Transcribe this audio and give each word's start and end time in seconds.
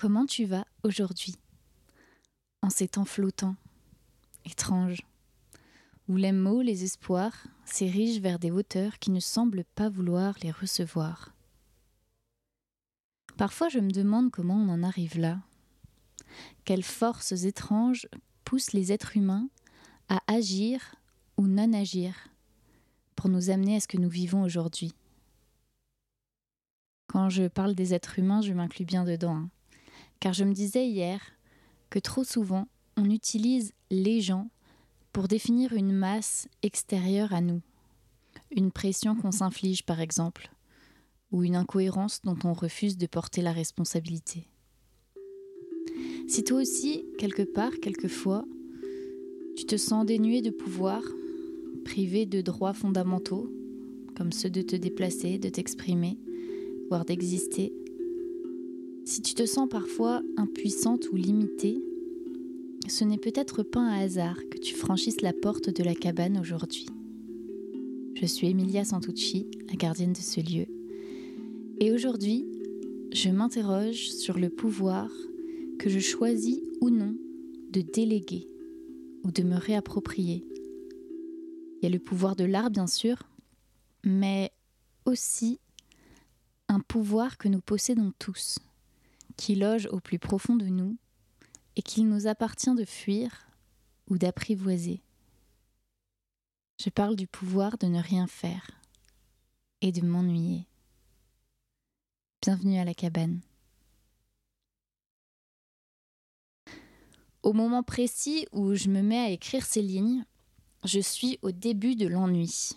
Comment 0.00 0.24
tu 0.24 0.46
vas 0.46 0.64
aujourd'hui? 0.82 1.36
En 2.62 2.70
ces 2.70 2.88
temps 2.88 3.04
flottants, 3.04 3.56
étranges, 4.46 5.02
où 6.08 6.16
les 6.16 6.32
mots, 6.32 6.62
les 6.62 6.84
espoirs 6.84 7.36
s'érigent 7.66 8.22
vers 8.22 8.38
des 8.38 8.50
hauteurs 8.50 8.98
qui 8.98 9.10
ne 9.10 9.20
semblent 9.20 9.66
pas 9.74 9.90
vouloir 9.90 10.36
les 10.42 10.52
recevoir. 10.52 11.34
Parfois 13.36 13.68
je 13.68 13.78
me 13.78 13.90
demande 13.90 14.30
comment 14.30 14.54
on 14.54 14.70
en 14.70 14.82
arrive 14.82 15.18
là. 15.18 15.38
Quelles 16.64 16.82
forces 16.82 17.32
étranges 17.32 18.08
poussent 18.46 18.72
les 18.72 18.92
êtres 18.92 19.18
humains 19.18 19.50
à 20.08 20.22
agir 20.28 20.94
ou 21.36 21.46
non 21.46 21.74
agir 21.74 22.14
pour 23.16 23.28
nous 23.28 23.50
amener 23.50 23.76
à 23.76 23.80
ce 23.80 23.88
que 23.88 23.98
nous 23.98 24.08
vivons 24.08 24.44
aujourd'hui? 24.44 24.94
Quand 27.06 27.28
je 27.28 27.48
parle 27.48 27.74
des 27.74 27.92
êtres 27.92 28.18
humains, 28.18 28.40
je 28.40 28.54
m'inclus 28.54 28.86
bien 28.86 29.04
dedans. 29.04 29.36
Hein 29.36 29.50
car 30.20 30.32
je 30.32 30.44
me 30.44 30.52
disais 30.52 30.86
hier 30.86 31.20
que 31.88 31.98
trop 31.98 32.24
souvent 32.24 32.68
on 32.96 33.10
utilise 33.10 33.72
les 33.90 34.20
gens 34.20 34.48
pour 35.12 35.26
définir 35.26 35.72
une 35.72 35.92
masse 35.92 36.48
extérieure 36.62 37.34
à 37.34 37.40
nous, 37.40 37.62
une 38.50 38.70
pression 38.70 39.16
qu'on 39.16 39.32
s'inflige 39.32 39.84
par 39.84 40.00
exemple, 40.00 40.50
ou 41.32 41.42
une 41.42 41.56
incohérence 41.56 42.20
dont 42.22 42.36
on 42.44 42.52
refuse 42.52 42.96
de 42.96 43.06
porter 43.06 43.42
la 43.42 43.52
responsabilité. 43.52 44.46
Si 46.28 46.44
toi 46.44 46.60
aussi, 46.60 47.04
quelque 47.18 47.42
part, 47.42 47.72
quelquefois, 47.80 48.44
tu 49.56 49.64
te 49.64 49.76
sens 49.76 50.06
dénué 50.06 50.42
de 50.42 50.50
pouvoir, 50.50 51.02
privé 51.84 52.24
de 52.26 52.40
droits 52.40 52.72
fondamentaux, 52.72 53.50
comme 54.16 54.32
ceux 54.32 54.50
de 54.50 54.62
te 54.62 54.76
déplacer, 54.76 55.38
de 55.38 55.48
t'exprimer, 55.48 56.18
voire 56.88 57.04
d'exister, 57.04 57.72
si 59.10 59.22
tu 59.22 59.34
te 59.34 59.44
sens 59.44 59.68
parfois 59.68 60.22
impuissante 60.36 61.10
ou 61.10 61.16
limitée, 61.16 61.82
ce 62.86 63.02
n'est 63.02 63.18
peut-être 63.18 63.64
pas 63.64 63.80
un 63.80 63.98
hasard 63.98 64.36
que 64.52 64.58
tu 64.58 64.76
franchisses 64.76 65.20
la 65.20 65.32
porte 65.32 65.68
de 65.68 65.82
la 65.82 65.96
cabane 65.96 66.38
aujourd'hui. 66.38 66.86
Je 68.14 68.24
suis 68.24 68.48
Emilia 68.48 68.84
Santucci, 68.84 69.48
la 69.68 69.74
gardienne 69.74 70.12
de 70.12 70.18
ce 70.18 70.38
lieu. 70.40 70.66
Et 71.80 71.90
aujourd'hui, 71.90 72.46
je 73.10 73.30
m'interroge 73.30 74.10
sur 74.10 74.38
le 74.38 74.48
pouvoir 74.48 75.10
que 75.80 75.90
je 75.90 75.98
choisis 75.98 76.60
ou 76.80 76.88
non 76.88 77.16
de 77.72 77.80
déléguer 77.80 78.46
ou 79.24 79.32
de 79.32 79.42
me 79.42 79.56
réapproprier. 79.56 80.46
Il 81.78 81.82
y 81.82 81.86
a 81.86 81.90
le 81.90 81.98
pouvoir 81.98 82.36
de 82.36 82.44
l'art, 82.44 82.70
bien 82.70 82.86
sûr, 82.86 83.16
mais 84.04 84.52
aussi 85.04 85.58
un 86.68 86.78
pouvoir 86.78 87.38
que 87.38 87.48
nous 87.48 87.60
possédons 87.60 88.12
tous, 88.20 88.60
qui 89.40 89.54
loge 89.54 89.88
au 89.90 90.00
plus 90.00 90.18
profond 90.18 90.54
de 90.54 90.66
nous 90.66 90.98
et 91.74 91.80
qu'il 91.80 92.06
nous 92.06 92.26
appartient 92.26 92.74
de 92.74 92.84
fuir 92.84 93.48
ou 94.08 94.18
d'apprivoiser. 94.18 95.02
Je 96.78 96.90
parle 96.90 97.16
du 97.16 97.26
pouvoir 97.26 97.78
de 97.78 97.86
ne 97.86 98.02
rien 98.02 98.26
faire 98.26 98.70
et 99.80 99.92
de 99.92 100.02
m'ennuyer. 100.02 100.66
Bienvenue 102.42 102.78
à 102.78 102.84
la 102.84 102.92
cabane. 102.92 103.40
Au 107.42 107.54
moment 107.54 107.82
précis 107.82 108.46
où 108.52 108.74
je 108.74 108.90
me 108.90 109.00
mets 109.00 109.20
à 109.20 109.30
écrire 109.30 109.64
ces 109.64 109.80
lignes, 109.80 110.26
je 110.84 111.00
suis 111.00 111.38
au 111.40 111.50
début 111.50 111.96
de 111.96 112.06
l'ennui. 112.06 112.72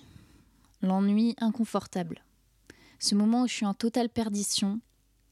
L'ennui 0.82 1.36
inconfortable. 1.40 2.24
Ce 3.00 3.16
moment 3.16 3.42
où 3.42 3.48
je 3.50 3.54
suis 3.54 3.66
en 3.66 3.74
totale 3.74 4.08
perdition 4.08 4.80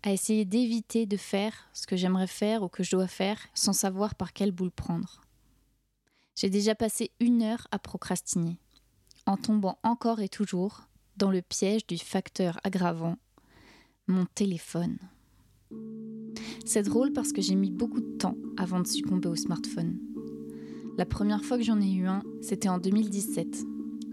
à 0.04 0.12
essayer 0.12 0.46
d'éviter 0.46 1.06
de 1.06 1.18
faire 1.18 1.70
ce 1.74 1.86
que 1.88 1.96
j'aimerais 1.96 2.28
faire 2.28 2.64
ou 2.64 2.70
que 2.70 2.84
je 2.84 2.92
dois 2.92 3.08
faire 3.08 3.40
sans 3.54 3.74
savoir 3.74 4.16
par 4.16 4.34
quelle 4.34 4.52
boule 4.52 4.72
prendre. 4.72 5.22
J'ai 6.36 6.50
déjà 6.50 6.76
passé 6.76 7.12
une 7.20 7.44
heure 7.44 7.68
à 7.72 7.80
procrastiner, 7.80 8.58
en 9.26 9.38
tombant 9.38 9.78
encore 9.84 10.22
et 10.22 10.30
toujours 10.30 10.88
dans 11.18 11.30
le 11.30 11.42
piège 11.42 11.86
du 11.86 11.98
facteur 11.98 12.60
aggravant, 12.64 13.18
mon 14.08 14.26
téléphone. 14.26 14.98
C'est 16.66 16.84
drôle 16.84 17.14
parce 17.14 17.32
que 17.32 17.42
j'ai 17.42 17.56
mis 17.56 17.70
beaucoup 17.70 18.02
de 18.02 18.18
temps 18.18 18.38
avant 18.58 18.80
de 18.80 18.88
succomber 18.88 19.28
au 19.28 19.36
smartphone. 19.36 20.00
La 20.98 21.06
première 21.06 21.44
fois 21.44 21.58
que 21.58 21.64
j'en 21.64 21.80
ai 21.80 21.92
eu 21.92 22.08
un, 22.08 22.24
c'était 22.42 22.70
en 22.70 22.78
2017. 22.78 23.66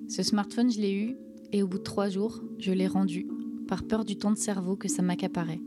Ce 0.09 0.23
smartphone, 0.23 0.71
je 0.71 0.81
l'ai 0.81 0.93
eu 0.93 1.17
et 1.53 1.63
au 1.63 1.69
bout 1.69 1.79
de 1.79 1.83
trois 1.83 2.09
jours, 2.09 2.43
je 2.59 2.73
l'ai 2.73 2.87
rendu, 2.87 3.27
par 3.67 3.85
peur 3.85 4.05
du 4.05 4.17
temps 4.17 4.31
de 4.31 4.39
cerveau 4.39 4.77
que 4.77 4.89
ça 4.89 5.03
m'accaparait. 5.03 5.61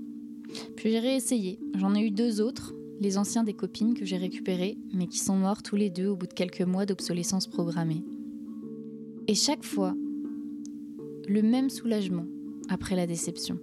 Puis 0.76 0.92
j'ai 0.92 1.00
réessayé. 1.00 1.60
J'en 1.76 1.96
ai 1.96 2.02
eu 2.02 2.12
deux 2.12 2.42
autres, 2.42 2.74
les 3.00 3.18
anciens 3.18 3.44
des 3.44 3.54
copines 3.54 3.94
que 3.94 4.06
j'ai 4.06 4.18
récupérés, 4.18 4.78
mais 4.94 5.08
qui 5.08 5.20
sont 5.20 5.36
morts 5.36 5.64
tous 5.64 5.76
les 5.76 5.90
deux 5.90 6.08
au 6.08 6.16
bout 6.16 6.28
de 6.28 6.34
quelques 6.34 6.62
mois 6.62 6.86
d'obsolescence 6.86 7.48
programmée. 7.48 8.04
Et 9.28 9.36
chaque 9.36 9.64
fois, 9.64 9.96
le 11.28 11.42
même 11.42 11.70
soulagement 11.70 12.26
après 12.70 12.96
la 12.96 13.08
déception. 13.08 13.60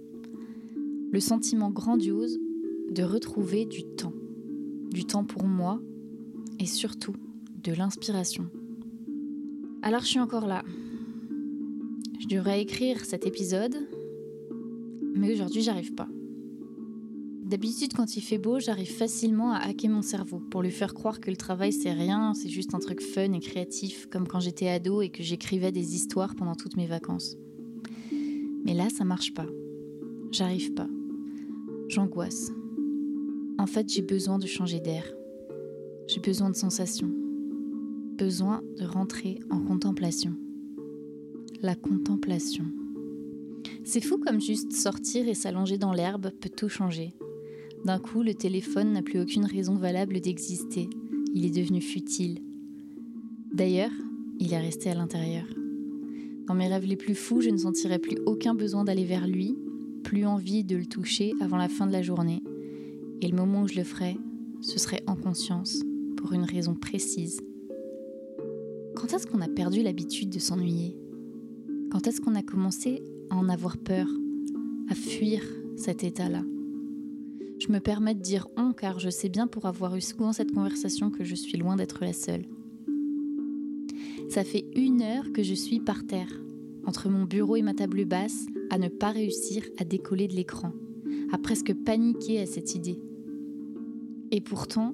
Le 1.11 1.19
sentiment 1.19 1.71
grandiose 1.71 2.39
de 2.91 3.03
retrouver 3.03 3.65
du 3.65 3.83
temps. 3.83 4.13
Du 4.91 5.05
temps 5.05 5.23
pour 5.23 5.43
moi 5.43 5.79
et 6.59 6.65
surtout 6.65 7.15
de 7.63 7.71
l'inspiration. 7.71 8.47
Alors 9.81 10.01
je 10.01 10.07
suis 10.07 10.19
encore 10.19 10.47
là. 10.47 10.63
Je 12.19 12.27
devrais 12.27 12.61
écrire 12.61 13.05
cet 13.05 13.25
épisode, 13.25 13.75
mais 15.15 15.31
aujourd'hui 15.33 15.61
j'arrive 15.61 15.93
pas. 15.93 16.07
D'habitude, 17.49 17.95
quand 17.95 18.15
il 18.15 18.21
fait 18.21 18.37
beau, 18.37 18.59
j'arrive 18.59 18.91
facilement 18.91 19.53
à 19.53 19.57
hacker 19.57 19.89
mon 19.89 20.03
cerveau 20.03 20.39
pour 20.51 20.61
lui 20.61 20.69
faire 20.69 20.93
croire 20.93 21.19
que 21.19 21.31
le 21.31 21.35
travail 21.35 21.73
c'est 21.73 21.91
rien, 21.91 22.35
c'est 22.35 22.47
juste 22.47 22.75
un 22.75 22.79
truc 22.79 23.01
fun 23.01 23.33
et 23.33 23.39
créatif, 23.39 24.05
comme 24.05 24.27
quand 24.27 24.39
j'étais 24.39 24.69
ado 24.69 25.01
et 25.01 25.09
que 25.09 25.23
j'écrivais 25.23 25.71
des 25.71 25.95
histoires 25.95 26.35
pendant 26.35 26.53
toutes 26.53 26.77
mes 26.77 26.85
vacances. 26.85 27.37
Mais 28.63 28.75
là, 28.75 28.89
ça 28.91 29.03
marche 29.03 29.33
pas. 29.33 29.47
J'arrive 30.31 30.75
pas. 30.75 30.87
J'angoisse. 31.87 32.51
En 33.57 33.65
fait, 33.65 33.89
j'ai 33.89 34.03
besoin 34.03 34.37
de 34.37 34.45
changer 34.45 34.79
d'air. 34.79 35.11
J'ai 36.05 36.19
besoin 36.19 36.51
de 36.51 36.55
sensations. 36.55 37.09
Besoin 38.15 38.61
de 38.77 38.85
rentrer 38.85 39.39
en 39.49 39.59
contemplation. 39.59 40.35
La 41.63 41.73
contemplation. 41.73 42.65
C'est 43.83 44.01
fou 44.01 44.19
comme 44.19 44.39
juste 44.39 44.71
sortir 44.71 45.27
et 45.27 45.33
s'allonger 45.33 45.79
dans 45.79 45.93
l'herbe 45.93 46.29
peut 46.39 46.51
tout 46.55 46.69
changer. 46.69 47.15
D'un 47.85 47.99
coup, 47.99 48.23
le 48.23 48.33
téléphone 48.33 48.93
n'a 48.93 49.01
plus 49.01 49.19
aucune 49.19 49.45
raison 49.45 49.75
valable 49.75 50.19
d'exister. 50.19 50.89
Il 51.33 51.45
est 51.45 51.55
devenu 51.55 51.81
futile. 51.81 52.39
D'ailleurs, 53.53 53.91
il 54.39 54.53
est 54.53 54.59
resté 54.59 54.89
à 54.89 54.95
l'intérieur. 54.95 55.45
Dans 56.47 56.55
mes 56.55 56.67
rêves 56.67 56.85
les 56.85 56.95
plus 56.95 57.15
fous, 57.15 57.41
je 57.41 57.49
ne 57.49 57.57
sentirais 57.57 57.99
plus 57.99 58.17
aucun 58.25 58.53
besoin 58.53 58.83
d'aller 58.83 59.05
vers 59.05 59.27
lui, 59.27 59.55
plus 60.03 60.25
envie 60.25 60.63
de 60.63 60.75
le 60.75 60.85
toucher 60.85 61.33
avant 61.39 61.57
la 61.57 61.69
fin 61.69 61.87
de 61.87 61.91
la 61.91 62.01
journée. 62.01 62.41
Et 63.21 63.27
le 63.27 63.35
moment 63.35 63.63
où 63.63 63.67
je 63.67 63.75
le 63.75 63.83
ferais, 63.83 64.17
ce 64.61 64.79
serait 64.79 65.03
en 65.07 65.15
conscience, 65.15 65.81
pour 66.17 66.33
une 66.33 66.43
raison 66.43 66.75
précise. 66.75 67.39
Quand 68.95 69.13
est-ce 69.13 69.25
qu'on 69.27 69.41
a 69.41 69.47
perdu 69.47 69.83
l'habitude 69.83 70.29
de 70.29 70.39
s'ennuyer? 70.39 70.97
Quand 71.91 72.07
est-ce 72.07 72.19
qu'on 72.19 72.35
a 72.35 72.43
commencé 72.43 73.01
à 73.29 73.35
en 73.37 73.47
avoir 73.47 73.77
peur, 73.77 74.07
à 74.89 74.95
fuir 74.95 75.41
cet 75.77 76.03
état-là? 76.03 76.43
Je 77.59 77.71
me 77.71 77.79
permets 77.79 78.15
de 78.15 78.21
dire 78.21 78.47
on 78.57 78.73
car 78.73 78.99
je 78.99 79.09
sais 79.09 79.29
bien 79.29 79.47
pour 79.47 79.65
avoir 79.65 79.95
eu 79.95 80.01
souvent 80.01 80.33
cette 80.33 80.53
conversation 80.53 81.11
que 81.11 81.23
je 81.23 81.35
suis 81.35 81.57
loin 81.57 81.75
d'être 81.75 82.03
la 82.03 82.13
seule. 82.13 82.45
Ça 84.29 84.43
fait 84.43 84.65
une 84.75 85.01
heure 85.01 85.31
que 85.33 85.43
je 85.43 85.53
suis 85.53 85.79
par 85.79 86.05
terre, 86.05 86.31
entre 86.85 87.09
mon 87.09 87.25
bureau 87.25 87.55
et 87.55 87.61
ma 87.61 87.73
table 87.73 88.05
basse, 88.05 88.45
à 88.69 88.77
ne 88.77 88.87
pas 88.87 89.11
réussir 89.11 89.63
à 89.77 89.83
décoller 89.83 90.27
de 90.27 90.35
l'écran, 90.35 90.71
à 91.31 91.37
presque 91.37 91.73
paniquer 91.73 92.39
à 92.39 92.45
cette 92.45 92.75
idée. 92.75 92.99
Et 94.31 94.41
pourtant, 94.41 94.93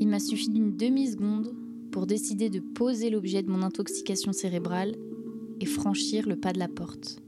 il 0.00 0.08
m'a 0.08 0.20
suffi 0.20 0.48
d'une 0.50 0.76
demi-seconde 0.76 1.54
pour 1.90 2.06
décider 2.06 2.48
de 2.48 2.60
poser 2.60 3.10
l'objet 3.10 3.42
de 3.42 3.50
mon 3.50 3.62
intoxication 3.62 4.32
cérébrale 4.32 4.94
et 5.60 5.66
franchir 5.66 6.28
le 6.28 6.36
pas 6.36 6.52
de 6.52 6.58
la 6.58 6.68
porte. 6.68 7.20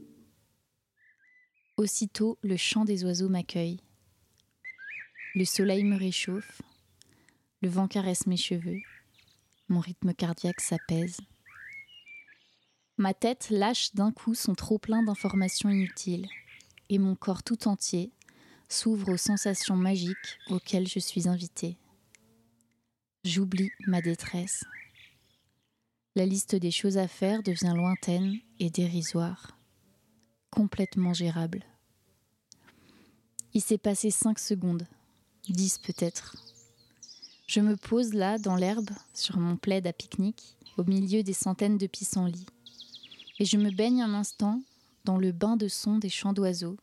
Aussitôt, 1.77 2.37
le 2.41 2.55
chant 2.55 2.85
des 2.85 3.03
oiseaux 3.03 3.29
m'accueille. 3.29 3.79
Le 5.33 5.45
soleil 5.45 5.85
me 5.85 5.97
réchauffe, 5.97 6.61
le 7.61 7.69
vent 7.69 7.87
caresse 7.87 8.27
mes 8.27 8.35
cheveux, 8.35 8.81
mon 9.69 9.79
rythme 9.79 10.13
cardiaque 10.13 10.59
s'apaise. 10.59 11.21
Ma 12.97 13.13
tête 13.13 13.49
lâche 13.49 13.95
d'un 13.95 14.11
coup 14.11 14.35
son 14.35 14.55
trop-plein 14.55 15.03
d'informations 15.03 15.69
inutiles, 15.69 16.27
et 16.89 16.97
mon 16.97 17.15
corps 17.15 17.43
tout 17.43 17.69
entier 17.69 18.11
s'ouvre 18.67 19.13
aux 19.13 19.17
sensations 19.17 19.77
magiques 19.77 20.37
auxquelles 20.49 20.89
je 20.89 20.99
suis 20.99 21.29
invitée. 21.29 21.77
J'oublie 23.23 23.71
ma 23.87 24.01
détresse. 24.01 24.65
La 26.17 26.25
liste 26.25 26.55
des 26.55 26.71
choses 26.71 26.97
à 26.97 27.07
faire 27.07 27.41
devient 27.41 27.73
lointaine 27.73 28.37
et 28.59 28.69
dérisoire, 28.69 29.57
complètement 30.49 31.13
gérable. 31.13 31.63
Il 33.53 33.61
s'est 33.61 33.77
passé 33.77 34.11
cinq 34.11 34.37
secondes 34.37 34.85
dix 35.49 35.77
peut-être. 35.77 36.35
Je 37.47 37.59
me 37.59 37.75
pose 37.75 38.13
là, 38.13 38.37
dans 38.37 38.55
l'herbe, 38.55 38.89
sur 39.13 39.37
mon 39.37 39.57
plaid 39.57 39.85
à 39.85 39.93
pique-nique, 39.93 40.55
au 40.77 40.83
milieu 40.83 41.23
des 41.23 41.33
centaines 41.33 41.77
de 41.77 41.87
pissenlits. 41.87 42.45
Et 43.39 43.45
je 43.45 43.57
me 43.57 43.71
baigne 43.71 44.01
un 44.01 44.13
instant 44.13 44.61
dans 45.03 45.17
le 45.17 45.31
bain 45.31 45.57
de 45.57 45.67
son 45.67 45.97
des 45.97 46.09
chants 46.09 46.33
d'oiseaux, 46.33 46.77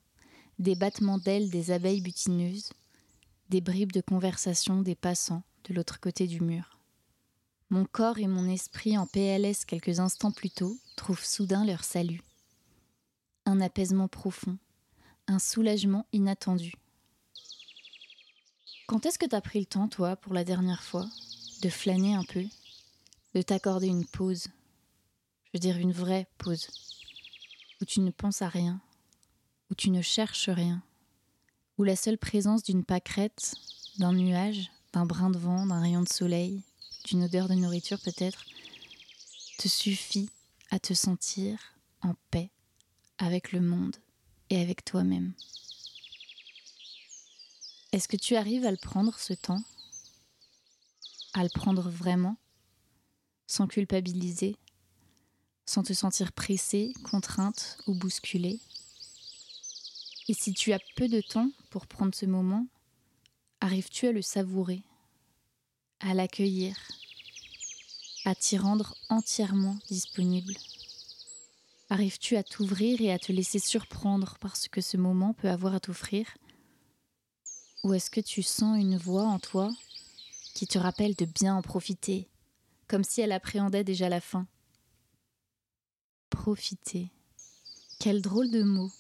des 0.59 0.75
battements 0.75 1.19
d'ailes 1.19 1.51
des 1.51 1.71
abeilles 1.71 2.01
butineuses, 2.01 2.71
des 3.49 3.61
bribes 3.61 3.93
de 3.93 4.01
conversation 4.01 4.83
des 4.83 4.95
passants 4.95 5.43
de 5.65 5.75
l'autre 5.75 6.01
côté 6.01 6.27
du 6.27 6.41
mur. 6.41 6.79
Mon 7.71 7.85
corps 7.85 8.19
et 8.19 8.27
mon 8.27 8.49
esprit 8.49 8.97
en 8.99 9.07
PLS 9.07 9.65
quelques 9.67 10.01
instants 10.01 10.33
plus 10.33 10.51
tôt 10.51 10.77
trouvent 10.97 11.25
soudain 11.25 11.65
leur 11.65 11.85
salut. 11.85 12.23
Un 13.47 13.61
apaisement 13.61 14.09
profond, 14.09 14.59
un 15.27 15.39
soulagement 15.39 16.07
inattendu. 16.13 16.73
Quand 18.89 19.05
est-ce 19.05 19.19
que 19.19 19.27
t'as 19.27 19.43
pris 19.43 19.61
le 19.61 19.67
temps, 19.67 19.87
toi, 19.87 20.17
pour 20.17 20.33
la 20.33 20.45
dernière 20.45 20.83
fois, 20.83 21.07
de 21.61 21.69
flâner 21.69 22.15
un 22.15 22.25
peu, 22.25 22.43
de 23.35 23.43
t'accorder 23.43 23.87
une 23.87 24.07
pause? 24.07 24.45
Je 25.45 25.51
veux 25.53 25.59
dire 25.59 25.77
une 25.77 25.93
vraie 25.93 26.27
pause, 26.39 26.69
où 27.83 27.85
tu 27.85 28.01
ne 28.01 28.11
penses 28.11 28.41
à 28.41 28.49
rien, 28.49 28.81
où 29.71 29.75
tu 29.75 29.91
ne 29.91 30.01
cherches 30.01 30.49
rien, 30.49 30.83
où 31.77 31.85
la 31.85 31.97
seule 31.97 32.17
présence 32.17 32.63
d'une 32.63 32.83
pâquerette, 32.83 33.57
d'un 33.99 34.15
nuage, 34.15 34.71
d'un 34.95 35.05
brin 35.05 35.29
de 35.29 35.39
vent, 35.39 35.67
d'un 35.67 35.83
rayon 35.83 36.01
de 36.01 36.09
soleil, 36.09 36.63
d'une 37.05 37.25
odeur 37.25 37.47
de 37.47 37.55
nourriture 37.57 38.01
peut-être, 38.01 38.47
te 39.59 39.69
suffit 39.69 40.31
à 40.71 40.79
te 40.79 40.95
sentir 40.95 41.59
en 42.01 42.15
paix 42.31 42.51
avec 43.19 43.53
le 43.53 43.61
monde 43.61 43.97
et 44.49 44.63
avec 44.63 44.83
toi-même. 44.83 45.35
Est-ce 47.91 48.07
que 48.07 48.19
tu 48.19 48.37
arrives 48.37 48.67
à 48.67 48.71
le 48.71 48.77
prendre 48.77 49.19
ce 49.19 49.33
temps? 49.33 49.63
À 51.33 51.43
le 51.43 51.49
prendre 51.49 51.89
vraiment? 51.89 52.37
Sans 53.47 53.67
culpabiliser? 53.67 54.57
Sans 55.65 55.83
te 55.83 55.95
sentir 55.95 56.33
pressée, 56.33 56.93
contrainte 57.11 57.79
ou 57.87 57.95
bousculée 57.95 58.61
Et 60.29 60.35
si 60.35 60.53
tu 60.53 60.75
as 60.75 60.81
peu 60.97 61.09
de 61.09 61.23
temps 61.23 61.51
pour 61.71 61.87
prendre 61.87 62.15
ce 62.15 62.27
moment, 62.27 62.67
arrives-tu 63.63 64.07
à 64.07 64.13
le 64.13 64.21
savourer 64.21 64.83
À 66.01 66.13
l'accueillir 66.13 66.77
À 68.27 68.35
t'y 68.35 68.59
rendre 68.59 68.95
entièrement 69.09 69.79
disponible? 69.89 70.53
Arrives-tu 71.89 72.37
à 72.37 72.43
t'ouvrir 72.43 73.01
et 73.01 73.11
à 73.11 73.19
te 73.19 73.33
laisser 73.33 73.59
surprendre 73.59 74.37
par 74.41 74.57
ce 74.57 74.69
que 74.69 74.83
ce 74.83 74.99
moment 74.99 75.33
peut 75.33 75.49
avoir 75.49 75.75
à 75.75 75.81
t'offrir? 75.81 76.27
Ou 77.85 77.95
est-ce 77.95 78.11
que 78.11 78.21
tu 78.21 78.43
sens 78.43 78.79
une 78.79 78.97
voix 78.97 79.25
en 79.25 79.39
toi 79.39 79.71
qui 80.55 80.67
te 80.67 80.79
rappelle 80.79 81.15
de 81.15 81.25
bien 81.25 81.55
en 81.55 81.63
profiter, 81.63 82.29
comme 82.89 83.05
si 83.05 83.21
elle 83.21 83.33
appréhendait 83.33 83.85
déjà 83.85 84.09
la 84.09 84.21
fin? 84.21 84.47
Profiter. 86.31 87.11
Quel 88.01 88.23
drôle 88.23 88.51
de 88.51 88.63
mot. 88.63 88.91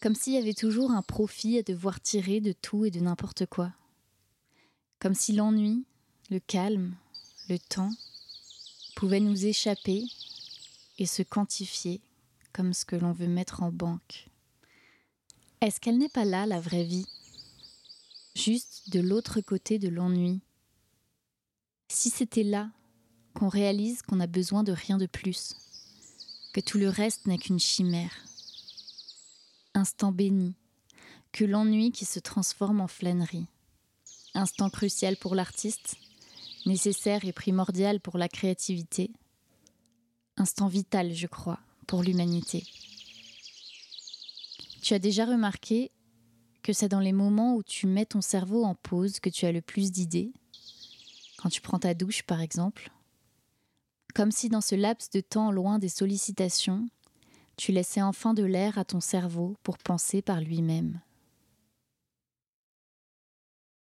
Comme 0.00 0.14
s'il 0.14 0.34
y 0.34 0.38
avait 0.38 0.54
toujours 0.54 0.90
un 0.90 1.02
profit 1.02 1.58
à 1.58 1.62
devoir 1.62 2.00
tirer 2.00 2.40
de 2.40 2.52
tout 2.52 2.84
et 2.84 2.90
de 2.90 3.00
n'importe 3.00 3.46
quoi. 3.46 3.72
Comme 4.98 5.14
si 5.14 5.32
l'ennui, 5.32 5.84
le 6.30 6.40
calme, 6.40 6.94
le 7.48 7.58
temps 7.58 7.92
pouvaient 8.96 9.20
nous 9.20 9.46
échapper 9.46 10.04
et 10.98 11.06
se 11.06 11.22
quantifier 11.22 12.02
comme 12.52 12.74
ce 12.74 12.84
que 12.84 12.96
l'on 12.96 13.12
veut 13.12 13.26
mettre 13.26 13.62
en 13.62 13.72
banque. 13.72 14.28
Est-ce 15.60 15.80
qu'elle 15.80 15.98
n'est 15.98 16.08
pas 16.08 16.24
là, 16.24 16.46
la 16.46 16.60
vraie 16.60 16.84
vie? 16.84 17.06
Juste 18.42 18.88
de 18.88 19.00
l'autre 19.00 19.42
côté 19.42 19.78
de 19.78 19.90
l'ennui 19.90 20.40
Si 21.88 22.08
c'était 22.08 22.42
là 22.42 22.70
qu'on 23.34 23.50
réalise 23.50 24.00
qu'on 24.00 24.18
a 24.18 24.26
besoin 24.26 24.62
de 24.62 24.72
rien 24.72 24.96
de 24.96 25.04
plus, 25.04 25.54
que 26.54 26.60
tout 26.62 26.78
le 26.78 26.88
reste 26.88 27.26
n'est 27.26 27.36
qu'une 27.36 27.60
chimère. 27.60 28.12
Instant 29.74 30.10
béni, 30.10 30.54
que 31.32 31.44
l'ennui 31.44 31.92
qui 31.92 32.06
se 32.06 32.18
transforme 32.18 32.80
en 32.80 32.88
flânerie. 32.88 33.46
Instant 34.32 34.70
crucial 34.70 35.18
pour 35.18 35.34
l'artiste, 35.34 35.96
nécessaire 36.64 37.26
et 37.26 37.34
primordial 37.34 38.00
pour 38.00 38.16
la 38.16 38.30
créativité, 38.30 39.10
instant 40.38 40.68
vital, 40.68 41.12
je 41.12 41.26
crois, 41.26 41.60
pour 41.86 42.02
l'humanité. 42.02 42.64
Tu 44.80 44.94
as 44.94 44.98
déjà 44.98 45.26
remarqué 45.26 45.90
que 46.62 46.72
c'est 46.72 46.88
dans 46.88 47.00
les 47.00 47.12
moments 47.12 47.54
où 47.54 47.62
tu 47.62 47.86
mets 47.86 48.06
ton 48.06 48.20
cerveau 48.20 48.64
en 48.64 48.74
pause 48.74 49.20
que 49.20 49.30
tu 49.30 49.46
as 49.46 49.52
le 49.52 49.62
plus 49.62 49.90
d'idées, 49.92 50.32
quand 51.38 51.48
tu 51.48 51.60
prends 51.60 51.78
ta 51.78 51.94
douche 51.94 52.22
par 52.22 52.40
exemple, 52.40 52.90
comme 54.14 54.30
si 54.30 54.48
dans 54.48 54.60
ce 54.60 54.74
laps 54.74 55.10
de 55.10 55.20
temps 55.20 55.52
loin 55.52 55.78
des 55.78 55.88
sollicitations, 55.88 56.88
tu 57.56 57.72
laissais 57.72 58.02
enfin 58.02 58.34
de 58.34 58.42
l'air 58.42 58.78
à 58.78 58.84
ton 58.84 59.00
cerveau 59.00 59.56
pour 59.62 59.78
penser 59.78 60.22
par 60.22 60.40
lui-même. 60.40 61.00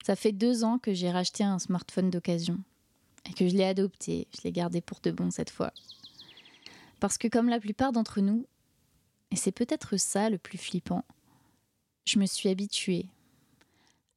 Ça 0.05 0.17
fait 0.17 0.33
deux 0.33 0.65
ans 0.65 0.79
que 0.79 0.95
j'ai 0.95 1.11
racheté 1.11 1.45
un 1.45 1.59
smartphone 1.59 2.11
d'occasion 2.11 2.59
et 3.29 3.35
que 3.35 3.49
je 3.49 3.55
l'ai 3.55 3.65
adopté, 3.65 4.29
je 4.35 4.43
l'ai 4.43 4.53
gardé 4.53 4.81
pour 4.81 5.01
de 5.01 5.11
bon 5.11 5.31
cette 5.31 5.51
fois. 5.51 5.73
Parce 7.01 7.19
que 7.19 7.29
comme 7.29 7.49
la 7.49 7.61
plupart 7.61 7.93
d'entre 7.93 8.21
nous, 8.21 8.47
et 9.31 9.37
c'est 9.37 9.53
peut-être 9.53 9.97
ça 9.99 10.31
le 10.31 10.39
plus 10.39 10.59
flippant, 10.59 11.05
je 12.11 12.19
me 12.19 12.27
suis 12.27 12.49
habituée. 12.49 13.07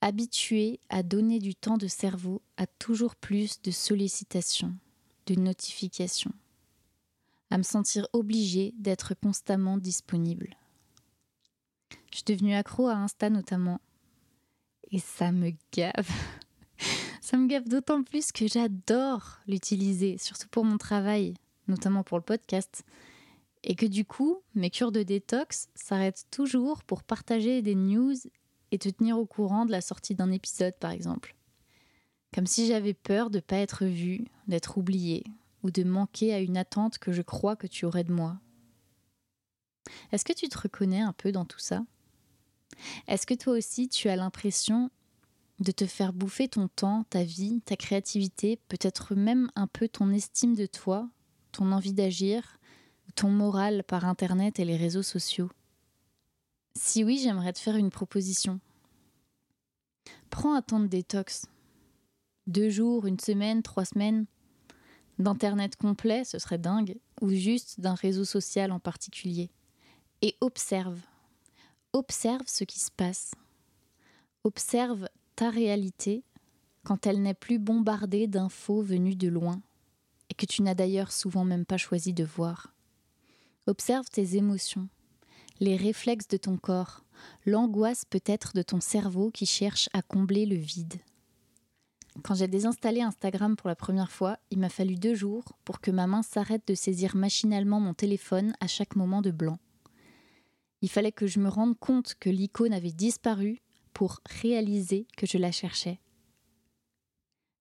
Habituée 0.02 0.80
à 0.90 1.04
donner 1.04 1.40
du 1.40 1.56
temps 1.56 1.78
de 1.78 1.88
cerveau 1.88 2.42
à 2.58 2.66
toujours 2.66 3.16
plus 3.16 3.62
de 3.62 3.72
sollicitations, 3.72 4.76
de 5.28 5.36
notifications, 5.36 6.34
à 7.52 7.58
me 7.58 7.64
sentir 7.64 8.08
obligée 8.12 8.74
d'être 8.80 9.14
constamment 9.14 9.78
disponible. 9.78 10.58
Je 12.12 12.18
suis 12.18 12.26
devenue 12.26 12.56
accro 12.56 12.88
à 12.88 12.96
Insta 12.96 13.30
notamment, 13.30 13.80
et 14.92 15.00
ça 15.00 15.32
me 15.32 15.52
gave. 15.72 16.10
ça 17.22 17.38
me 17.38 17.48
gave 17.48 17.70
d'autant 17.70 18.04
plus 18.04 18.32
que 18.32 18.48
j'adore 18.48 19.40
l'utiliser, 19.48 20.18
surtout 20.18 20.48
pour 20.50 20.66
mon 20.66 20.78
travail 20.78 21.36
notamment 21.68 22.04
pour 22.04 22.18
le 22.18 22.24
podcast, 22.24 22.84
et 23.64 23.76
que 23.76 23.86
du 23.86 24.06
coup, 24.06 24.42
mes 24.56 24.70
cures 24.70 24.92
de 24.92 25.04
détox 25.04 25.68
s'arrêtent 25.76 26.26
toujours 26.32 26.84
pour 26.84 27.04
partager 27.04 27.62
des 27.62 27.76
news 27.76 28.16
et 28.72 28.78
te 28.78 28.90
tenir 28.90 29.18
au 29.18 29.26
courant 29.26 29.66
de 29.66 29.72
la 29.72 29.82
sortie 29.82 30.16
d'un 30.16 30.32
épisode, 30.32 30.76
par 30.80 30.92
exemple. 30.92 31.36
Comme 32.34 32.48
si 32.48 32.68
j'avais 32.68 32.94
peur 32.94 33.30
de 33.30 33.38
ne 33.38 33.42
pas 33.42 33.58
être 33.58 33.86
vue, 33.86 34.26
d'être 34.48 34.78
oubliée, 34.78 35.24
ou 35.62 35.72
de 35.72 35.84
manquer 35.84 36.34
à 36.34 36.40
une 36.40 36.58
attente 36.58 36.98
que 36.98 37.12
je 37.12 37.22
crois 37.22 37.56
que 37.56 37.68
tu 37.68 37.86
aurais 37.86 38.04
de 38.04 38.12
moi. 38.12 38.40
Est-ce 40.12 40.26
que 40.26 40.34
tu 40.34 40.50
te 40.50 40.58
reconnais 40.58 41.02
un 41.02 41.14
peu 41.14 41.32
dans 41.32 41.46
tout 41.46 41.60
ça? 41.60 41.86
Est-ce 43.08 43.26
que 43.26 43.34
toi 43.34 43.54
aussi 43.54 43.88
tu 43.88 44.10
as 44.10 44.16
l'impression 44.16 44.90
de 45.60 45.72
te 45.72 45.86
faire 45.86 46.12
bouffer 46.12 46.50
ton 46.50 46.68
temps, 46.68 47.06
ta 47.10 47.24
vie, 47.24 47.62
ta 47.62 47.78
créativité, 47.78 48.60
peut-être 48.68 49.16
même 49.16 49.50
un 49.56 49.68
peu 49.68 49.88
ton 49.88 50.12
estime 50.12 50.56
de 50.56 50.66
toi 50.66 51.10
ton 51.54 51.72
envie 51.72 51.94
d'agir, 51.94 52.58
ton 53.16 53.30
moral 53.30 53.84
par 53.84 54.06
Internet 54.06 54.60
et 54.60 54.66
les 54.66 54.78
réseaux 54.78 55.04
sociaux 55.04 55.50
Si 56.76 57.04
oui, 57.04 57.20
j'aimerais 57.22 57.54
te 57.54 57.60
faire 57.60 57.76
une 57.76 57.90
proposition. 57.90 58.60
Prends 60.30 60.56
un 60.56 60.62
temps 60.62 60.80
de 60.80 60.88
détox. 60.88 61.46
Deux 62.48 62.70
jours, 62.70 63.06
une 63.06 63.20
semaine, 63.20 63.62
trois 63.62 63.86
semaines. 63.86 64.26
D'Internet 65.20 65.76
complet, 65.76 66.24
ce 66.24 66.40
serait 66.40 66.58
dingue, 66.58 66.98
ou 67.22 67.30
juste 67.30 67.80
d'un 67.80 67.94
réseau 67.94 68.26
social 68.26 68.72
en 68.72 68.80
particulier. 68.80 69.52
Et 70.22 70.36
observe. 70.42 71.00
Observe 71.94 72.48
ce 72.48 72.64
qui 72.64 72.80
se 72.80 72.90
passe. 72.92 73.32
Observe 74.44 75.08
ta 75.36 75.50
réalité 75.50 76.24
quand 76.84 77.08
elle 77.08 77.22
n'est 77.22 77.34
plus 77.34 77.60
bombardée 77.60 78.28
d'infos 78.28 78.82
venues 78.82 79.16
de 79.16 79.28
loin 79.28 79.62
et 80.30 80.34
que 80.34 80.46
tu 80.46 80.64
n'as 80.64 80.76
d'ailleurs 80.76 81.12
souvent 81.12 81.46
même 81.46 81.66
pas 81.66 81.78
choisi 81.78 82.14
de 82.14 82.24
voir. 82.24 82.73
Observe 83.66 84.10
tes 84.10 84.36
émotions, 84.36 84.90
les 85.62 85.78
réflexes 85.78 86.28
de 86.28 86.38
ton 86.38 86.58
corps, 86.58 87.06
l'angoisse 87.46 88.04
peut-être 88.04 88.54
de 88.54 88.62
ton 88.62 88.82
cerveau 88.82 89.32
qui 89.32 89.46
cherche 89.46 89.90
à 89.94 90.02
combler 90.02 90.46
le 90.46 90.58
vide. 90.58 90.96
Quand 92.24 92.36
j'ai 92.36 92.48
désinstallé 92.48 93.02
Instagram 93.02 93.56
pour 93.56 93.70
la 93.70 93.76
première 93.76 94.12
fois, 94.12 94.38
il 94.52 94.60
m'a 94.60 94.70
fallu 94.70 94.96
deux 94.96 95.16
jours 95.16 95.58
pour 95.64 95.80
que 95.80 95.92
ma 95.92 96.08
main 96.08 96.22
s'arrête 96.22 96.68
de 96.68 96.76
saisir 96.76 97.16
machinalement 97.16 97.80
mon 97.80 97.94
téléphone 97.94 98.54
à 98.60 98.68
chaque 98.68 98.96
moment 98.96 99.22
de 99.22 99.32
blanc. 99.32 99.58
Il 100.82 100.90
fallait 100.90 101.14
que 101.14 101.28
je 101.28 101.40
me 101.40 101.48
rende 101.48 101.80
compte 101.80 102.16
que 102.20 102.30
l'icône 102.30 102.74
avait 102.74 102.92
disparu 102.92 103.62
pour 103.94 104.20
réaliser 104.42 105.08
que 105.16 105.26
je 105.26 105.38
la 105.38 105.52
cherchais. 105.52 106.02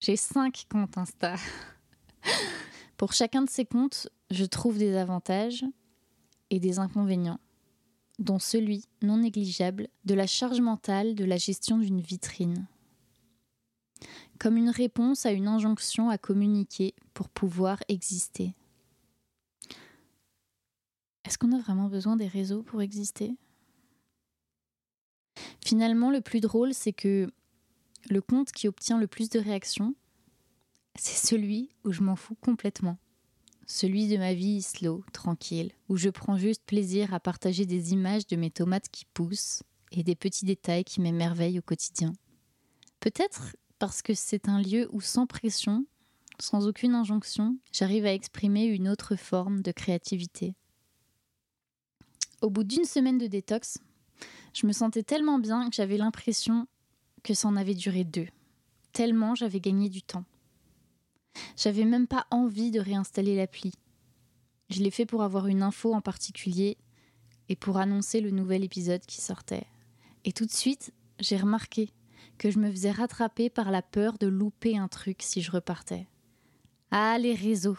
J'ai 0.00 0.16
cinq 0.16 0.64
comptes 0.68 0.99
Insta. 0.99 1.37
Pour 2.97 3.12
chacun 3.12 3.42
de 3.42 3.50
ces 3.50 3.64
comptes, 3.64 4.09
je 4.30 4.44
trouve 4.44 4.78
des 4.78 4.97
avantages 4.97 5.64
et 6.52 6.61
des 6.61 6.78
inconvénients, 6.78 7.40
dont 8.18 8.38
celui 8.38 8.85
non 9.00 9.16
négligeable 9.16 9.88
de 10.04 10.14
la 10.14 10.26
charge 10.28 10.61
mentale 10.61 11.14
de 11.14 11.25
la 11.25 11.38
gestion 11.38 11.78
d'une 11.78 12.00
vitrine. 12.00 12.68
comme 14.38 14.56
une 14.56 14.71
réponse 14.71 15.25
à 15.25 15.30
une 15.30 15.47
injonction 15.47 16.11
à 16.11 16.18
communiquer 16.18 16.94
pour 17.14 17.28
pouvoir 17.28 17.78
exister. 17.87 18.54
Est-ce 21.25 21.38
qu'on 21.38 21.52
a 21.52 21.61
vraiment 21.61 21.88
besoin 21.88 22.16
des 22.16 22.26
réseaux 22.26 22.64
pour 22.64 22.82
exister? 22.82 23.37
Finalement, 25.64 26.11
le 26.11 26.21
plus 26.21 26.40
drôle, 26.40 26.75
c'est 26.75 26.92
que 26.92 27.30
le 28.11 28.21
compte 28.21 28.50
qui 28.50 28.66
obtient 28.66 28.99
le 28.99 29.06
plus 29.06 29.30
de 29.30 29.38
réactions, 29.38 29.94
c'est 30.97 31.25
celui 31.25 31.71
où 31.85 31.92
je 31.92 32.02
m'en 32.02 32.16
fous 32.16 32.35
complètement. 32.40 32.99
Celui 33.66 34.09
de 34.09 34.16
ma 34.16 34.35
vie 34.35 34.61
slow, 34.61 35.04
tranquille, 35.12 35.73
où 35.88 35.97
je 35.97 36.11
prends 36.11 36.37
juste 36.37 36.62
plaisir 36.64 37.14
à 37.14 37.21
partager 37.21 37.64
des 37.64 37.92
images 37.92 38.26
de 38.26 38.37
mes 38.37 38.50
tomates 38.50 38.88
qui 38.90 39.04
poussent 39.14 39.62
et 39.92 40.02
des 40.02 40.14
petits 40.14 40.45
détails 40.45 40.85
qui 40.85 41.00
m'émerveillent 41.00 41.59
au 41.59 41.62
quotidien. 41.62 42.12
Peut-être 43.00 43.57
parce 43.78 44.02
que 44.02 44.14
c'est 44.14 44.49
un 44.49 44.61
lieu 44.61 44.88
où 44.92 45.00
sans 45.00 45.26
pression, 45.26 45.87
sans 46.38 46.66
aucune 46.66 46.95
injonction, 46.95 47.57
j'arrive 47.73 48.07
à 48.07 48.12
exprimer 48.12 48.64
une 48.64 48.88
autre 48.88 49.16
forme 49.16 49.62
de 49.62 49.73
créativité. 49.73 50.54
Au 52.40 52.50
bout 52.50 52.64
d'une 52.64 52.85
semaine 52.85 53.19
de 53.19 53.26
détox, 53.28 53.78
je 54.54 54.66
me 54.66 54.73
sentais 54.73 55.02
tellement 55.02 55.38
bien 55.38 55.69
que 55.69 55.76
j'avais 55.76 55.97
l'impression 55.97 56.66
que 57.23 57.35
ça 57.35 57.49
en 57.49 57.57
avait 57.57 57.75
duré 57.75 58.04
deux. 58.04 58.26
Tellement 58.92 59.35
j'avais 59.35 59.61
gagné 59.61 59.88
du 59.88 60.02
temps. 60.02 60.25
J'avais 61.56 61.84
même 61.84 62.06
pas 62.06 62.26
envie 62.30 62.70
de 62.70 62.80
réinstaller 62.80 63.36
l'appli. 63.36 63.72
Je 64.70 64.82
l'ai 64.82 64.90
fait 64.90 65.06
pour 65.06 65.22
avoir 65.22 65.46
une 65.46 65.62
info 65.62 65.94
en 65.94 66.00
particulier 66.00 66.76
et 67.48 67.56
pour 67.56 67.76
annoncer 67.76 68.20
le 68.20 68.30
nouvel 68.30 68.64
épisode 68.64 69.04
qui 69.06 69.20
sortait. 69.20 69.66
Et 70.24 70.32
tout 70.32 70.46
de 70.46 70.52
suite, 70.52 70.92
j'ai 71.18 71.36
remarqué 71.36 71.90
que 72.38 72.50
je 72.50 72.58
me 72.58 72.70
faisais 72.70 72.90
rattraper 72.90 73.50
par 73.50 73.70
la 73.70 73.82
peur 73.82 74.18
de 74.18 74.26
louper 74.26 74.76
un 74.76 74.88
truc 74.88 75.22
si 75.22 75.42
je 75.42 75.50
repartais. 75.50 76.06
Ah, 76.90 77.18
les 77.18 77.34
réseaux. 77.34 77.78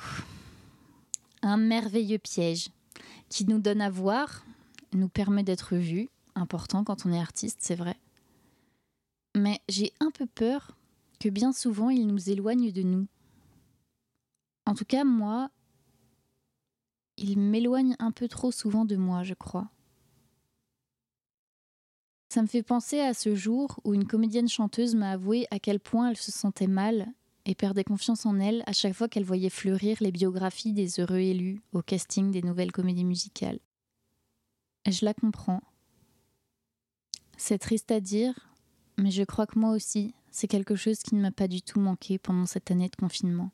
Un 1.41 1.57
merveilleux 1.57 2.19
piège 2.19 2.69
qui 3.29 3.45
nous 3.45 3.59
donne 3.59 3.81
à 3.81 3.89
voir, 3.89 4.45
nous 4.93 5.09
permet 5.09 5.43
d'être 5.43 5.75
vus, 5.75 6.09
important 6.35 6.83
quand 6.83 7.05
on 7.05 7.11
est 7.11 7.19
artiste, 7.19 7.59
c'est 7.61 7.75
vrai. 7.75 7.97
Mais 9.35 9.59
j'ai 9.67 9.91
un 9.99 10.11
peu 10.11 10.27
peur 10.27 10.77
que 11.19 11.29
bien 11.29 11.51
souvent 11.51 11.89
il 11.89 12.05
nous 12.05 12.29
éloigne 12.29 12.71
de 12.71 12.83
nous. 12.83 13.07
En 14.73 14.75
tout 14.75 14.85
cas, 14.85 15.03
moi, 15.03 15.51
il 17.17 17.37
m'éloigne 17.37 17.95
un 17.99 18.09
peu 18.09 18.27
trop 18.27 18.51
souvent 18.51 18.85
de 18.85 18.95
moi, 18.95 19.21
je 19.21 19.35
crois. 19.35 19.69
Ça 22.29 22.41
me 22.41 22.47
fait 22.47 22.63
penser 22.63 22.99
à 22.99 23.13
ce 23.13 23.35
jour 23.35 23.79
où 23.83 23.93
une 23.93 24.07
comédienne 24.07 24.49
chanteuse 24.49 24.95
m'a 24.95 25.11
avoué 25.11 25.45
à 25.51 25.59
quel 25.59 25.79
point 25.79 26.09
elle 26.09 26.17
se 26.17 26.31
sentait 26.31 26.65
mal 26.65 27.05
et 27.45 27.53
perdait 27.53 27.83
confiance 27.83 28.25
en 28.25 28.39
elle 28.39 28.63
à 28.65 28.73
chaque 28.73 28.93
fois 28.93 29.07
qu'elle 29.07 29.25
voyait 29.25 29.51
fleurir 29.51 29.97
les 30.01 30.11
biographies 30.11 30.73
des 30.73 30.99
heureux 30.99 31.19
élus 31.19 31.61
au 31.73 31.83
casting 31.83 32.31
des 32.31 32.41
nouvelles 32.41 32.71
comédies 32.71 33.05
musicales. 33.05 33.59
Je 34.89 35.05
la 35.05 35.13
comprends. 35.13 35.61
C'est 37.37 37.59
triste 37.59 37.91
à 37.91 37.99
dire, 37.99 38.33
mais 38.97 39.11
je 39.11 39.21
crois 39.21 39.45
que 39.45 39.59
moi 39.59 39.69
aussi, 39.69 40.15
c'est 40.31 40.47
quelque 40.47 40.75
chose 40.75 40.97
qui 40.97 41.13
ne 41.13 41.21
m'a 41.21 41.31
pas 41.31 41.47
du 41.47 41.61
tout 41.61 41.79
manqué 41.79 42.17
pendant 42.17 42.47
cette 42.47 42.71
année 42.71 42.89
de 42.89 42.95
confinement. 42.95 43.51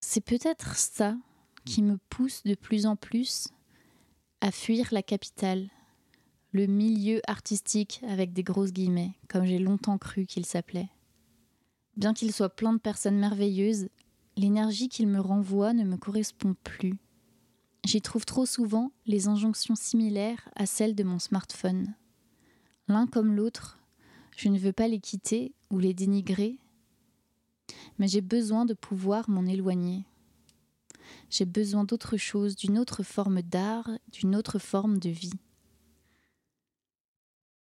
C'est 0.00 0.24
peut-être 0.24 0.76
ça 0.76 1.16
qui 1.64 1.82
me 1.82 1.98
pousse 2.08 2.42
de 2.44 2.54
plus 2.54 2.86
en 2.86 2.96
plus 2.96 3.48
à 4.40 4.50
fuir 4.50 4.88
la 4.92 5.02
capitale, 5.02 5.68
le 6.52 6.66
milieu 6.66 7.20
artistique 7.26 8.00
avec 8.08 8.32
des 8.32 8.42
grosses 8.42 8.72
guillemets, 8.72 9.14
comme 9.28 9.44
j'ai 9.44 9.58
longtemps 9.58 9.98
cru 9.98 10.26
qu'il 10.26 10.46
s'appelait. 10.46 10.88
Bien 11.96 12.14
qu'il 12.14 12.32
soit 12.32 12.54
plein 12.54 12.72
de 12.72 12.78
personnes 12.78 13.18
merveilleuses, 13.18 13.88
l'énergie 14.36 14.88
qu'il 14.88 15.08
me 15.08 15.20
renvoie 15.20 15.72
ne 15.72 15.84
me 15.84 15.96
correspond 15.96 16.54
plus. 16.62 16.96
J'y 17.84 18.00
trouve 18.00 18.24
trop 18.24 18.46
souvent 18.46 18.92
les 19.06 19.26
injonctions 19.26 19.74
similaires 19.74 20.48
à 20.54 20.66
celles 20.66 20.94
de 20.94 21.04
mon 21.04 21.18
smartphone. 21.18 21.94
L'un 22.86 23.06
comme 23.06 23.34
l'autre, 23.34 23.78
je 24.36 24.48
ne 24.48 24.58
veux 24.58 24.72
pas 24.72 24.88
les 24.88 25.00
quitter 25.00 25.52
ou 25.70 25.78
les 25.80 25.94
dénigrer, 25.94 26.58
mais 27.98 28.08
j'ai 28.08 28.20
besoin 28.20 28.64
de 28.64 28.74
pouvoir 28.74 29.28
m'en 29.28 29.46
éloigner. 29.46 30.04
J'ai 31.30 31.44
besoin 31.44 31.84
d'autre 31.84 32.16
chose, 32.16 32.56
d'une 32.56 32.78
autre 32.78 33.02
forme 33.02 33.42
d'art, 33.42 33.90
d'une 34.12 34.36
autre 34.36 34.58
forme 34.58 34.98
de 34.98 35.10
vie. 35.10 35.32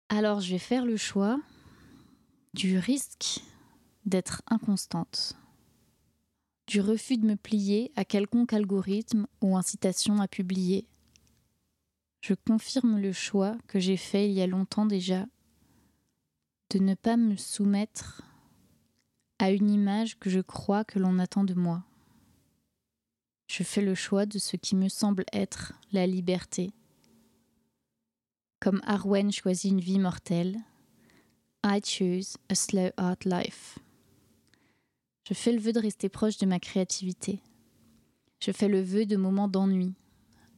Alors 0.10 0.42
je 0.42 0.52
vais 0.52 0.60
faire 0.60 0.86
le 0.86 0.98
choix 0.98 1.40
du 2.54 2.78
risque 2.78 3.42
d'être 4.06 4.42
inconstante, 4.48 5.38
du 6.68 6.82
refus 6.82 7.18
de 7.18 7.26
me 7.26 7.36
plier 7.36 7.92
à 7.96 8.04
quelconque 8.04 8.54
algorithme 8.54 9.28
ou 9.42 9.56
incitation 9.56 10.22
à 10.22 10.28
publier. 10.28 10.88
Je 12.22 12.34
confirme 12.34 13.00
le 13.00 13.14
choix 13.14 13.58
que 13.68 13.80
j'ai 13.80 13.98
fait 13.98 14.30
il 14.30 14.34
y 14.34 14.42
a 14.42 14.48
longtemps 14.48 14.86
déjà 14.86 15.26
de 16.72 16.80
ne 16.80 16.94
pas 16.94 17.18
me 17.18 17.36
soumettre 17.36 18.22
à 19.42 19.50
une 19.50 19.72
image 19.72 20.20
que 20.20 20.30
je 20.30 20.40
crois 20.40 20.84
que 20.84 21.00
l'on 21.00 21.18
attend 21.18 21.44
de 21.44 21.56
moi. 21.56 21.84
Je 23.48 23.64
fais 23.64 23.82
le 23.82 23.96
choix 23.96 24.28
de 24.28 24.38
ce 24.38 24.56
qui 24.56 24.76
me 24.76 24.88
semble 24.88 25.26
être 25.34 25.74
la 25.92 26.06
liberté. 26.06 26.72
Comme 28.60 28.82
Arwen 28.86 29.32
choisit 29.32 29.72
une 29.72 29.80
vie 29.80 29.98
mortelle, 29.98 30.60
I 31.66 31.82
choose 31.84 32.38
a 32.50 32.56
slow 32.56 32.92
art 32.98 33.18
life. 33.26 33.80
Je 35.28 35.34
fais 35.34 35.52
le 35.52 35.60
vœu 35.60 35.74
de 35.74 35.80
rester 35.80 36.08
proche 36.08 36.38
de 36.38 36.46
ma 36.46 36.60
créativité. 36.60 37.40
Je 38.40 38.52
fais 38.52 38.68
le 38.68 38.82
vœu 38.82 39.08
de 39.08 39.18
moments 39.18 39.48
d'ennui, 39.48 39.96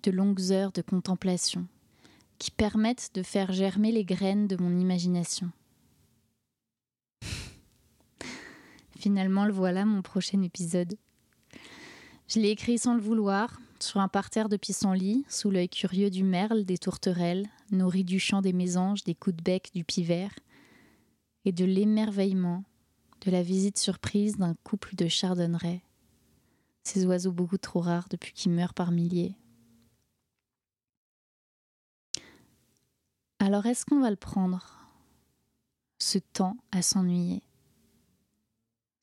de 0.04 0.12
longues 0.12 0.52
heures 0.52 0.74
de 0.74 0.82
contemplation, 0.82 1.68
qui 2.38 2.52
permettent 2.52 3.12
de 3.14 3.24
faire 3.24 3.54
germer 3.54 3.94
les 3.94 4.04
graines 4.04 4.48
de 4.48 4.62
mon 4.62 4.78
imagination. 4.78 5.52
Finalement, 9.04 9.44
le 9.46 9.52
voilà 9.52 9.84
mon 9.84 10.02
prochain 10.02 10.42
épisode. 10.44 10.96
Je 12.30 12.40
l'ai 12.40 12.52
écrit 12.52 12.78
sans 12.78 12.96
le 12.96 13.02
vouloir, 13.02 13.60
sur 13.82 14.00
un 14.00 14.08
parterre 14.08 14.48
de 14.48 14.56
pissenlit, 14.56 15.26
sous 15.28 15.52
l'œil 15.52 15.68
curieux 15.68 16.10
du 16.10 16.24
merle, 16.24 16.64
des 16.64 16.78
tourterelles, 16.78 17.50
nourri 17.70 18.06
du 18.06 18.18
chant 18.18 18.42
des 18.42 18.54
mésanges, 18.54 19.04
des 19.04 19.14
coups 19.14 19.36
de 19.36 19.44
bec 19.44 19.72
du 19.76 19.84
pivert, 19.84 20.34
et 21.44 21.52
de 21.52 21.66
l'émerveillement 21.66 22.64
de 23.26 23.32
la 23.32 23.44
visite 23.44 23.78
surprise 23.78 24.38
d'un 24.38 24.56
couple 24.64 24.96
de 24.96 25.10
chardonnerets, 25.10 25.84
ces 26.84 27.06
oiseaux 27.06 27.34
beaucoup 27.34 27.58
trop 27.58 27.82
rares 27.82 28.08
depuis 28.10 28.32
qu'ils 28.32 28.54
meurent 28.54 28.74
par 28.74 28.94
milliers. 28.94 29.36
Alors 33.40 33.66
est-ce 33.66 33.86
qu'on 33.86 34.00
va 34.00 34.12
le 34.12 34.16
prendre, 34.16 34.88
ce 36.00 36.20
temps 36.20 36.56
à 36.72 36.82
s'ennuyer, 36.82 37.44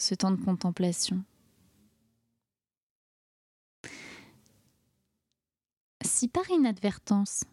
ce 0.00 0.14
temps 0.14 0.30
de 0.30 0.42
contemplation 0.42 1.22
Si 6.02 6.28
par 6.28 6.50
inadvertance, 6.50 7.44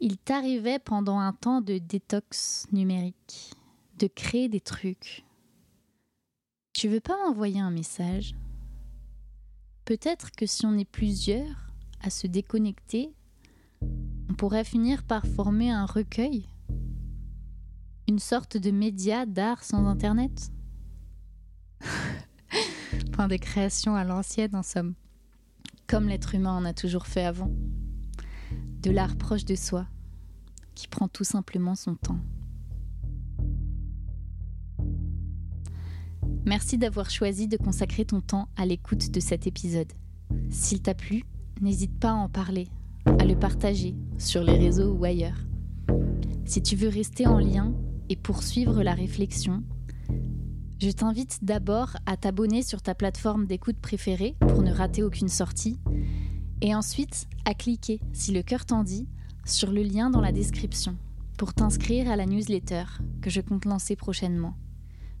il 0.00 0.16
t'arrivait 0.18 0.78
pendant 0.78 1.18
un 1.18 1.32
temps 1.32 1.60
de 1.60 1.78
détox 1.78 2.66
numérique, 2.72 3.52
de 3.98 4.06
créer 4.06 4.48
des 4.48 4.60
trucs. 4.60 5.24
Tu 6.72 6.88
veux 6.88 7.00
pas 7.00 7.16
m'envoyer 7.24 7.60
un 7.60 7.70
message? 7.70 8.34
Peut-être 9.84 10.30
que 10.30 10.46
si 10.46 10.64
on 10.66 10.78
est 10.78 10.88
plusieurs 10.88 11.72
à 12.00 12.10
se 12.10 12.26
déconnecter, 12.26 13.12
on 13.82 14.34
pourrait 14.34 14.64
finir 14.64 15.02
par 15.02 15.26
former 15.26 15.70
un 15.70 15.86
recueil 15.86 16.46
Une 18.08 18.20
sorte 18.20 18.56
de 18.56 18.70
média 18.70 19.26
d'art 19.26 19.64
sans 19.64 19.86
Internet? 19.86 20.52
Point 23.20 23.28
de 23.28 23.36
création 23.36 23.96
à 23.96 24.02
l'ancienne 24.02 24.56
en 24.56 24.62
somme. 24.62 24.94
Comme 25.86 26.08
l'être 26.08 26.34
humain 26.34 26.56
en 26.56 26.64
a 26.64 26.72
toujours 26.72 27.06
fait 27.06 27.26
avant. 27.26 27.50
De 28.80 28.90
l'art 28.90 29.14
proche 29.16 29.44
de 29.44 29.56
soi, 29.56 29.86
qui 30.74 30.88
prend 30.88 31.06
tout 31.06 31.24
simplement 31.24 31.74
son 31.74 31.96
temps. 31.96 32.18
Merci 36.46 36.78
d'avoir 36.78 37.10
choisi 37.10 37.46
de 37.46 37.58
consacrer 37.58 38.06
ton 38.06 38.22
temps 38.22 38.48
à 38.56 38.64
l'écoute 38.64 39.10
de 39.10 39.20
cet 39.20 39.46
épisode. 39.46 39.92
S'il 40.48 40.80
t'a 40.80 40.94
plu, 40.94 41.24
n'hésite 41.60 42.00
pas 42.00 42.12
à 42.12 42.14
en 42.14 42.30
parler, 42.30 42.68
à 43.04 43.26
le 43.26 43.38
partager 43.38 43.94
sur 44.16 44.42
les 44.42 44.56
réseaux 44.56 44.94
ou 44.94 45.04
ailleurs. 45.04 45.44
Si 46.46 46.62
tu 46.62 46.74
veux 46.74 46.88
rester 46.88 47.26
en 47.26 47.38
lien 47.38 47.74
et 48.08 48.16
poursuivre 48.16 48.82
la 48.82 48.94
réflexion, 48.94 49.62
je 50.80 50.90
t'invite 50.90 51.44
d'abord 51.44 51.96
à 52.06 52.16
t'abonner 52.16 52.62
sur 52.62 52.80
ta 52.80 52.94
plateforme 52.94 53.44
d'écoute 53.46 53.76
préférée 53.76 54.34
pour 54.40 54.62
ne 54.62 54.72
rater 54.72 55.02
aucune 55.02 55.28
sortie, 55.28 55.78
et 56.62 56.74
ensuite 56.74 57.26
à 57.44 57.52
cliquer, 57.52 58.00
si 58.14 58.32
le 58.32 58.42
cœur 58.42 58.64
t'en 58.64 58.82
dit, 58.82 59.06
sur 59.44 59.72
le 59.72 59.82
lien 59.82 60.08
dans 60.08 60.22
la 60.22 60.32
description 60.32 60.96
pour 61.36 61.54
t'inscrire 61.54 62.10
à 62.10 62.16
la 62.16 62.26
newsletter 62.26 62.84
que 63.20 63.30
je 63.30 63.40
compte 63.40 63.64
lancer 63.64 63.96
prochainement. 63.96 64.56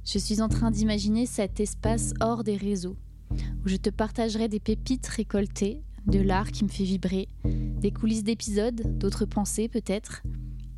Je 0.04 0.18
suis 0.18 0.40
en 0.40 0.48
train 0.48 0.70
d'imaginer 0.70 1.24
cet 1.26 1.60
espace 1.60 2.12
hors 2.20 2.44
des 2.44 2.56
réseaux, 2.56 2.96
où 3.32 3.68
je 3.68 3.76
te 3.76 3.90
partagerai 3.90 4.48
des 4.48 4.60
pépites 4.60 5.06
récoltées, 5.06 5.82
de 6.06 6.20
l'art 6.20 6.52
qui 6.52 6.64
me 6.64 6.68
fait 6.70 6.84
vibrer, 6.84 7.28
des 7.44 7.90
coulisses 7.90 8.24
d'épisodes, 8.24 8.98
d'autres 8.98 9.26
pensées 9.26 9.68
peut-être, 9.68 10.22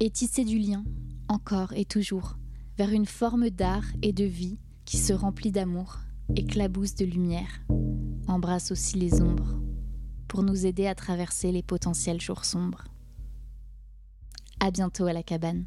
et 0.01 0.11
tisser 0.11 0.45
du 0.45 0.59
lien, 0.59 0.85
encore 1.29 1.73
et 1.73 1.85
toujours, 1.85 2.37
vers 2.79 2.91
une 2.91 3.07
forme 3.07 3.51
d'art 3.51 3.87
et 4.03 4.13
de 4.13 4.25
vie 4.25 4.59
qui 4.93 4.99
se 4.99 5.15
remplit 5.15 5.53
d'amour, 5.53 6.01
éclabousse 6.37 6.95
de 6.95 7.07
lumière, 7.07 7.65
embrasse 8.29 8.71
aussi 8.73 8.99
les 8.99 9.23
ombres, 9.23 9.59
pour 10.29 10.43
nous 10.43 10.67
aider 10.67 10.87
à 10.87 10.95
traverser 10.95 11.51
les 11.51 11.63
potentiels 11.63 12.21
jours 12.21 12.45
sombres. 12.45 12.85
À 14.61 14.71
bientôt 14.71 15.07
à 15.07 15.15
la 15.15 15.23
cabane. 15.23 15.65